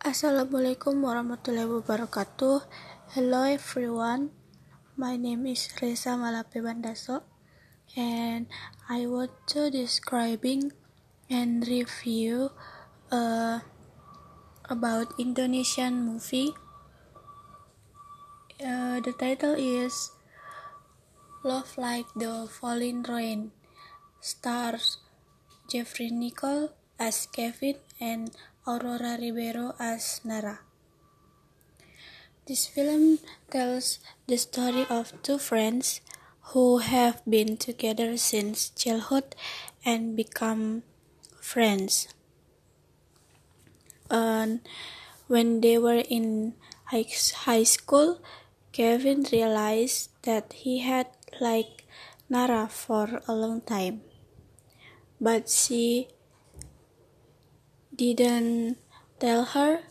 Assalamualaikum 0.00 1.04
warahmatullahi 1.04 1.68
wabarakatuh. 1.68 2.64
Hello 3.12 3.44
everyone. 3.44 4.32
My 4.96 5.20
name 5.20 5.44
is 5.44 5.68
Reza 5.76 6.16
Malape 6.16 6.64
Bandaso 6.64 7.28
and 8.00 8.48
I 8.88 9.04
want 9.04 9.36
to 9.52 9.68
describing 9.68 10.72
and 11.28 11.60
review 11.68 12.48
uh, 13.12 13.60
about 14.72 15.12
Indonesian 15.20 16.08
movie. 16.08 16.56
Uh, 18.56 19.04
the 19.04 19.12
title 19.12 19.52
is 19.52 20.16
Love 21.44 21.76
Like 21.76 22.08
the 22.16 22.48
Falling 22.48 23.04
Rain. 23.04 23.52
Stars 24.24 24.96
Jeffrey 25.68 26.08
Nicole 26.08 26.72
as 26.96 27.28
Kevin 27.28 27.76
and 28.00 28.32
Aurora 28.70 29.18
Ribero 29.18 29.74
as 29.80 30.20
Nara. 30.22 30.60
This 32.46 32.66
film 32.66 33.18
tells 33.50 33.98
the 34.28 34.38
story 34.38 34.86
of 34.88 35.10
two 35.22 35.38
friends 35.38 36.00
who 36.54 36.78
have 36.78 37.18
been 37.26 37.56
together 37.56 38.16
since 38.16 38.70
childhood 38.70 39.34
and 39.84 40.14
become 40.14 40.84
friends. 41.40 42.06
And 44.08 44.60
when 45.26 45.60
they 45.60 45.76
were 45.76 46.04
in 46.06 46.54
high 46.94 47.64
school, 47.64 48.22
Kevin 48.70 49.26
realized 49.32 50.10
that 50.22 50.52
he 50.62 50.78
had 50.78 51.08
liked 51.40 51.82
Nara 52.28 52.68
for 52.70 53.20
a 53.26 53.34
long 53.34 53.62
time 53.62 54.02
but 55.20 55.48
she 55.48 56.08
didn't 58.00 58.78
tell 59.20 59.44
her 59.44 59.84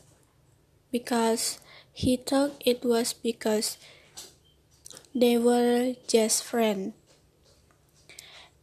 because 0.92 1.60
he 1.94 2.18
thought 2.18 2.58
it 2.66 2.82
was 2.84 3.14
because 3.14 3.78
they 5.14 5.38
were 5.38 5.94
just 6.08 6.44
friends. 6.44 6.94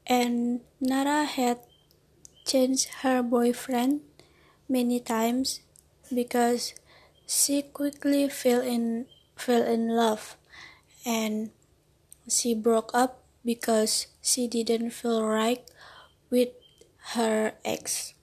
And 0.07 0.61
Nara 0.81 1.25
had 1.25 1.61
changed 2.45 3.03
her 3.07 3.23
boyfriend 3.23 4.03
many 4.69 4.98
times 4.98 5.61
because 6.13 6.75
she 7.27 7.63
quickly 7.63 8.29
fell 8.29 8.61
in 8.61 9.07
fell 9.37 9.63
in 9.63 9.95
love 9.95 10.37
and 11.05 11.51
she 12.29 12.55
broke 12.55 12.91
up 12.95 13.23
because 13.45 14.11
she 14.23 14.51
didn't 14.51 14.91
feel 14.91 15.23
right 15.23 15.63
with 16.31 16.51
her 17.15 17.55
ex. 17.65 18.16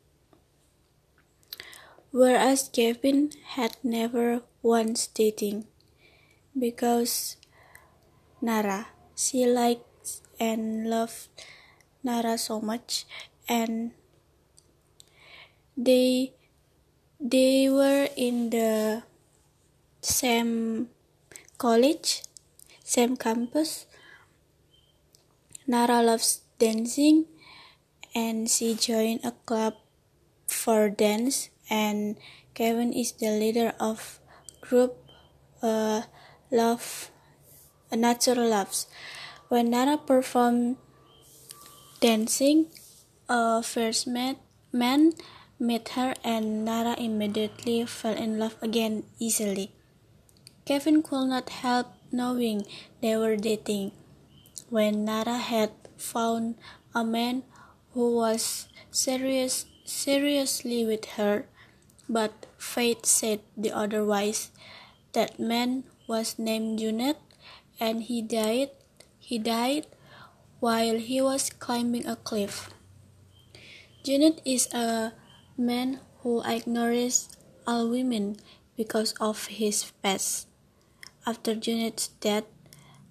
Whereas 2.14 2.70
Kevin 2.70 3.34
had 3.58 3.74
never 3.82 4.44
once 4.62 5.08
dating 5.08 5.66
because 6.54 7.38
Nara, 8.40 8.94
she 9.18 9.48
liked 9.50 10.22
and 10.40 10.88
loved 10.88 11.26
Nara 12.04 12.38
so 12.38 12.62
much 12.62 13.10
and 13.50 13.98
they 15.76 16.38
they 17.20 17.68
were 17.68 18.08
in 18.16 18.52
the 18.52 19.02
same 20.02 20.90
college, 21.58 22.22
same 22.84 23.18
campus. 23.18 23.88
Nara 25.66 26.04
loves 26.04 26.42
dancing 26.60 27.26
and 28.14 28.48
she 28.48 28.76
joined 28.76 29.26
a 29.26 29.34
club 29.50 29.74
for 30.46 30.92
dance 30.92 31.50
and 31.70 32.18
Kevin 32.54 32.94
is 32.94 33.14
the 33.14 33.32
leader 33.32 33.74
of 33.80 34.20
group 34.62 34.98
uh, 35.62 36.04
Love 36.52 37.12
uh, 37.92 37.96
Natural 37.96 38.48
Loves. 38.48 38.88
When 39.50 39.70
Nara 39.70 39.98
performed 39.98 40.78
dancing, 42.00 42.68
a 43.30 43.64
first 43.64 44.08
met, 44.08 44.38
man 44.72 45.14
met 45.60 45.90
her 45.96 46.14
and 46.24 46.66
Nara 46.66 46.96
immediately 46.98 47.86
fell 47.86 48.14
in 48.14 48.38
love 48.38 48.56
again 48.62 49.04
easily. 49.20 49.72
Kevin 50.66 51.04
could 51.04 51.28
not 51.28 51.50
help 51.50 51.88
knowing 52.12 52.66
they 53.02 53.16
were 53.16 53.36
dating. 53.36 53.92
When 54.70 55.06
Nara 55.06 55.38
had 55.38 55.72
found 55.98 56.56
a 56.94 57.04
man 57.04 57.44
who 57.94 58.16
was 58.16 58.68
serious 58.92 59.66
seriously 59.86 60.86
with 60.86 61.06
her, 61.18 61.46
but 62.10 62.46
fate 62.58 63.06
said 63.06 63.42
the 63.56 63.72
otherwise. 63.72 64.52
That 65.14 65.40
man 65.40 65.84
was 66.08 66.40
named 66.40 66.80
Junet, 66.80 67.18
and 67.80 68.04
he 68.04 68.22
died. 68.22 68.72
He 69.20 69.38
died 69.38 69.88
while 70.60 70.98
he 70.98 71.22
was 71.22 71.50
climbing 71.50 72.08
a 72.08 72.16
cliff. 72.16 72.70
Junet 74.04 74.42
is 74.44 74.68
a 74.74 75.14
man 75.58 76.00
who 76.22 76.42
ignores 76.44 77.30
all 77.68 77.90
women 77.90 78.38
because 78.76 79.14
of 79.20 79.48
his 79.48 79.92
past. 80.02 80.48
After 81.26 81.56
Junet's 81.56 82.10
death, 82.20 82.44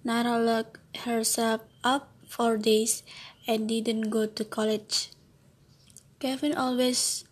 Nara 0.03 0.37
locked 0.37 0.77
herself 1.07 1.61
up 1.83 2.11
for 2.27 2.57
days 2.57 3.01
and 3.47 3.67
didn't 3.67 4.09
go 4.09 4.25
to 4.27 4.43
college. 4.45 5.09
Kevin 6.19 6.53
always 6.53 7.25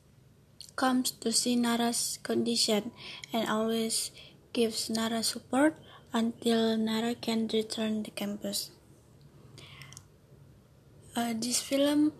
comes 0.81 1.14
to 1.22 1.30
see 1.30 1.53
Nara's 1.53 2.18
condition 2.25 2.90
and 3.30 3.46
always 3.46 4.09
gives 4.50 4.90
Nara 4.90 5.22
support 5.22 5.78
until 6.09 6.74
Nara 6.75 7.14
can 7.14 7.46
return 7.53 8.02
to 8.02 8.09
campus. 8.09 8.74
Uh, 11.14 11.38
this 11.38 11.62
film 11.62 12.18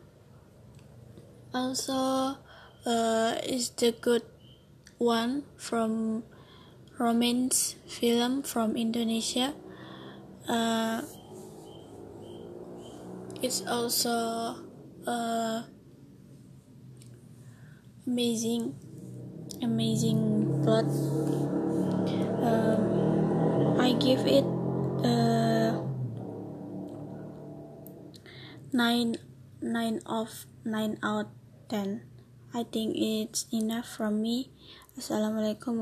also 1.50 2.38
uh, 2.86 3.34
is 3.42 3.74
the 3.82 3.98
good 3.98 4.30
one 5.02 5.42
from 5.58 6.22
romance 7.02 7.82
film 7.90 8.46
from 8.46 8.78
Indonesia. 8.78 9.58
Uh, 10.46 11.02
it's 13.42 13.66
also 13.66 14.54
uh, 15.10 15.66
amazing. 18.08 18.76
Amazing 19.62 20.62
plot. 20.64 20.90
Um, 22.42 23.78
I 23.78 23.94
give 24.00 24.26
it 24.26 24.46
uh, 25.06 25.82
nine 28.74 29.18
nine 29.62 30.02
of 30.06 30.46
nine 30.66 30.98
out 31.04 31.30
ten. 31.70 32.10
I 32.54 32.64
think 32.64 32.98
it's 32.98 33.46
enough 33.54 33.86
from 33.86 34.22
me. 34.22 34.50
Assalamualaikum 34.98 35.82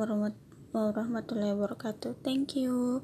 warahmatullahi 0.75 1.55
wabarakatuh. 1.55 2.19
Thank 2.21 2.59
you 2.59 3.03